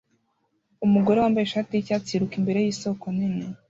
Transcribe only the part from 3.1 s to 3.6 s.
nini